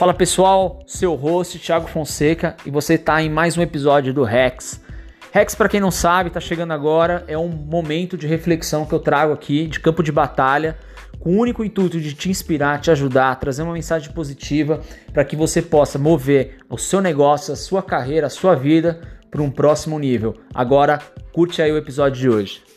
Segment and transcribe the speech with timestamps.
[0.00, 4.80] Fala pessoal, seu host Thiago Fonseca e você está em mais um episódio do Rex.
[5.30, 8.98] Rex, para quem não sabe, está chegando agora, é um momento de reflexão que eu
[8.98, 10.78] trago aqui de campo de batalha,
[11.18, 14.80] com o único intuito de te inspirar, te ajudar, trazer uma mensagem positiva
[15.12, 19.42] para que você possa mover o seu negócio, a sua carreira, a sua vida para
[19.42, 20.34] um próximo nível.
[20.54, 20.98] Agora,
[21.30, 22.69] curte aí o episódio de hoje.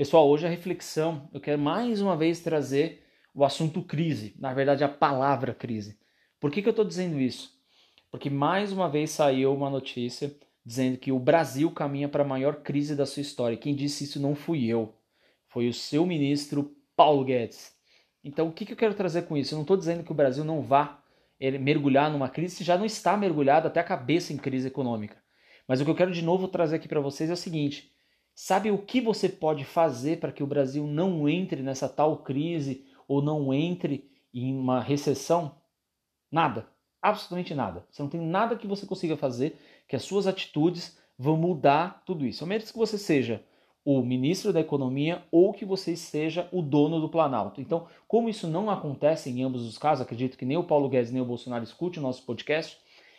[0.00, 3.02] Pessoal, hoje a reflexão, eu quero mais uma vez trazer
[3.34, 5.98] o assunto crise, na verdade a palavra crise.
[6.40, 7.50] Por que, que eu estou dizendo isso?
[8.10, 10.34] Porque mais uma vez saiu uma notícia
[10.64, 13.58] dizendo que o Brasil caminha para a maior crise da sua história.
[13.58, 14.94] Quem disse isso não fui eu,
[15.50, 17.76] foi o seu ministro Paulo Guedes.
[18.24, 19.52] Então, o que, que eu quero trazer com isso?
[19.52, 21.04] Eu não estou dizendo que o Brasil não vá
[21.38, 25.22] mergulhar numa crise, se já não está mergulhado até a cabeça em crise econômica.
[25.68, 27.89] Mas o que eu quero de novo trazer aqui para vocês é o seguinte:
[28.42, 32.86] Sabe o que você pode fazer para que o Brasil não entre nessa tal crise
[33.06, 35.56] ou não entre em uma recessão?
[36.32, 36.66] Nada.
[37.02, 37.84] Absolutamente nada.
[37.90, 42.24] Você não tem nada que você consiga fazer que as suas atitudes vão mudar tudo
[42.24, 42.42] isso.
[42.42, 43.44] A menos que você seja
[43.84, 47.60] o ministro da Economia ou que você seja o dono do Planalto.
[47.60, 51.12] Então, como isso não acontece em ambos os casos, acredito que nem o Paulo Guedes
[51.12, 52.78] nem o Bolsonaro escute o nosso podcast,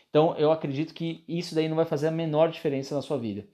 [0.09, 3.45] então eu acredito que isso daí não vai fazer a menor diferença na sua vida.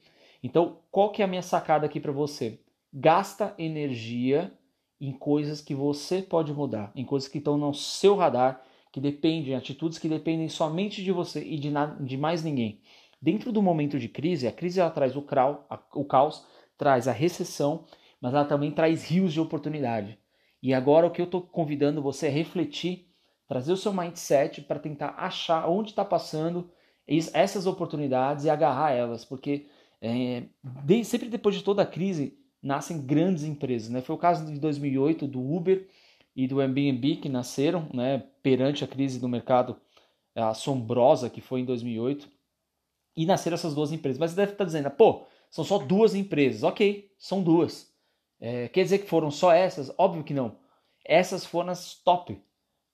[0.44, 2.60] Então, qual que é a minha sacada aqui para você?
[2.94, 4.52] Gasta energia
[5.00, 9.56] em coisas que você pode mudar, em coisas que estão no seu radar, que dependem,
[9.56, 11.72] atitudes que dependem somente de você e de,
[12.02, 12.82] de mais ninguém.
[13.22, 16.46] Dentro do momento de crise, a crise ela traz o, crau, a, o caos,
[16.78, 17.86] traz a recessão,
[18.22, 20.18] mas ela também traz rios de oportunidade.
[20.62, 23.08] E agora o que eu estou convidando você é refletir,
[23.48, 26.70] trazer o seu mindset para tentar achar onde está passando
[27.34, 29.68] essas oportunidades e agarrar elas, porque
[30.02, 33.90] é, de, sempre depois de toda a crise, nascem grandes empresas.
[33.90, 34.02] Né?
[34.02, 35.88] Foi o caso de 2008 do Uber
[36.36, 39.80] e do Airbnb que nasceram né, perante a crise do mercado
[40.35, 42.30] é, assombrosa que foi em 2008.
[43.16, 44.19] E nasceram essas duas empresas.
[44.19, 46.64] Mas você deve estar dizendo, pô, são só duas empresas.
[46.64, 47.91] Ok, são duas.
[48.40, 49.91] É, quer dizer que foram só essas?
[49.97, 50.58] Óbvio que não.
[51.03, 52.40] Essas foram as top.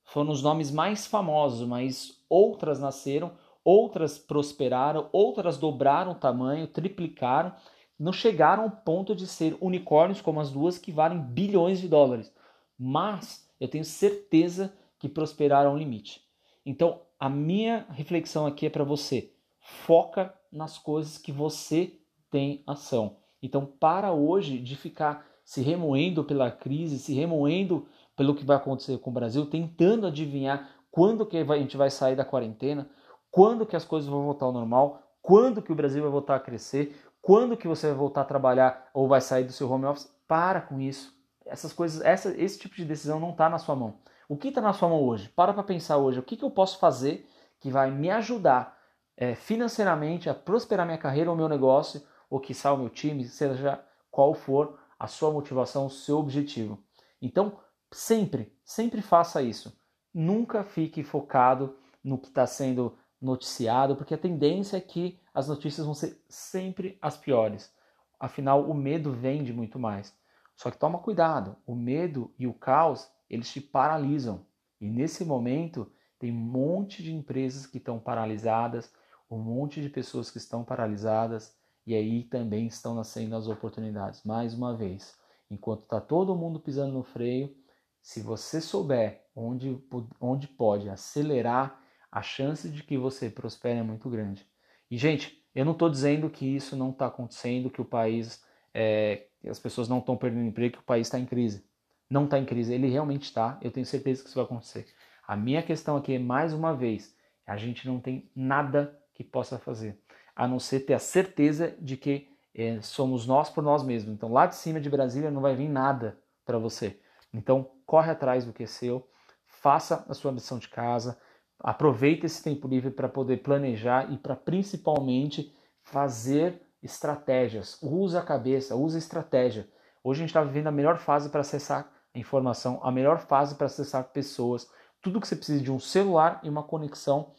[0.06, 7.54] Foram os nomes mais famosos, mas outras nasceram outras prosperaram, outras dobraram o tamanho, triplicaram,
[7.98, 12.34] não chegaram ao ponto de ser unicórnios como as duas que valem bilhões de dólares.
[12.78, 16.22] Mas eu tenho certeza que prosperaram ao limite.
[16.66, 19.32] Então, a minha reflexão aqui é para você.
[19.60, 21.94] Foca nas coisas que você
[22.30, 23.18] tem ação.
[23.42, 27.86] Então, para hoje de ficar se remoendo pela crise, se remoendo
[28.16, 32.16] pelo que vai acontecer com o Brasil, tentando adivinhar quando que a gente vai sair
[32.16, 32.90] da quarentena,
[33.34, 36.40] quando que as coisas vão voltar ao normal, quando que o Brasil vai voltar a
[36.40, 40.08] crescer, quando que você vai voltar a trabalhar ou vai sair do seu home office.
[40.28, 41.12] Para com isso.
[41.44, 43.96] Essas coisas, essa, esse tipo de decisão não está na sua mão.
[44.30, 45.30] O que está na sua mão hoje?
[45.30, 46.20] Para para pensar hoje.
[46.20, 47.28] O que, que eu posso fazer
[47.60, 48.78] que vai me ajudar
[49.18, 53.84] é, financeiramente a prosperar minha carreira ou meu negócio, ou que o meu time, seja
[54.12, 56.78] qual for a sua motivação, o seu objetivo.
[57.20, 57.58] Então,
[57.92, 59.76] sempre, sempre faça isso.
[60.14, 65.86] Nunca fique focado no que está sendo noticiado, porque a tendência é que as notícias
[65.86, 67.74] vão ser sempre as piores.
[68.20, 70.16] Afinal, o medo vende muito mais.
[70.56, 74.46] Só que toma cuidado, o medo e o caos, eles te paralisam.
[74.80, 78.94] E nesse momento, tem um monte de empresas que estão paralisadas,
[79.30, 81.56] um monte de pessoas que estão paralisadas,
[81.88, 84.24] e aí também estão nascendo as oportunidades.
[84.24, 85.16] Mais uma vez,
[85.50, 87.56] enquanto está todo mundo pisando no freio,
[88.02, 89.82] se você souber onde,
[90.20, 91.83] onde pode acelerar
[92.14, 94.46] a chance de que você prospere é muito grande.
[94.90, 99.26] E, gente, eu não estou dizendo que isso não está acontecendo, que o país, é,
[99.48, 101.66] as pessoas não estão perdendo emprego, que o país está em crise.
[102.08, 104.86] Não está em crise, ele realmente está, eu tenho certeza que isso vai acontecer.
[105.28, 109.58] A minha questão aqui é, mais uma vez, a gente não tem nada que possa
[109.58, 110.00] fazer,
[110.36, 114.14] a não ser ter a certeza de que é, somos nós por nós mesmos.
[114.14, 117.00] Então, lá de cima de Brasília não vai vir nada para você.
[117.34, 119.10] Então, corre atrás do que é seu,
[119.48, 121.18] faça a sua missão de casa,
[121.60, 127.78] Aproveita esse tempo livre para poder planejar e para principalmente fazer estratégias.
[127.82, 129.68] Usa a cabeça, usa a estratégia.
[130.04, 133.56] Hoje a gente está vivendo a melhor fase para acessar a informação, a melhor fase
[133.56, 134.70] para acessar pessoas.
[135.02, 137.32] Tudo que você precisa de um celular e uma conexão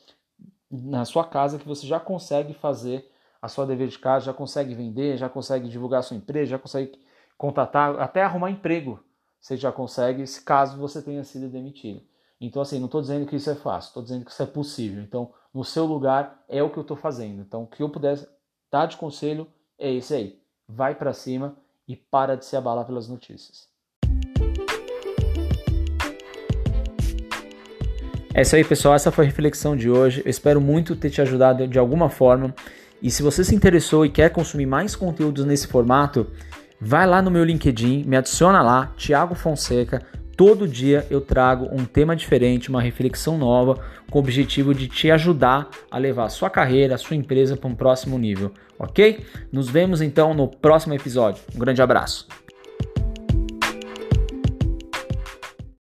[0.71, 4.75] na sua casa que você já consegue fazer a sua dever de casa, já consegue
[4.75, 6.99] vender, já consegue divulgar a sua empresa, já consegue
[7.37, 9.05] contatar, até arrumar emprego.
[9.39, 12.01] Você já consegue, se caso você tenha sido demitido.
[12.47, 15.03] Então, assim, não estou dizendo que isso é fácil, estou dizendo que isso é possível.
[15.03, 17.41] Então, no seu lugar é o que eu estou fazendo.
[17.41, 18.19] Então, o que eu puder
[18.71, 19.47] dar de conselho
[19.79, 20.39] é esse aí.
[20.69, 21.57] Vai para cima
[21.89, 23.67] e para de se abalar pelas notícias.
[28.35, 28.95] É isso aí, pessoal.
[28.95, 30.21] Essa foi a reflexão de hoje.
[30.23, 32.55] Eu espero muito ter te ajudado de alguma forma.
[33.01, 36.27] E se você se interessou e quer consumir mais conteúdos nesse formato,
[36.79, 40.05] vai lá no meu LinkedIn, me adiciona lá, Thiago Fonseca.
[40.37, 43.79] Todo dia eu trago um tema diferente, uma reflexão nova,
[44.11, 47.69] com o objetivo de te ajudar a levar a sua carreira, a sua empresa para
[47.69, 49.25] um próximo nível, ok?
[49.53, 51.43] Nos vemos então no próximo episódio.
[51.55, 52.27] Um grande abraço.